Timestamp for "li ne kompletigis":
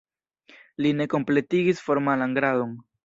0.85-1.83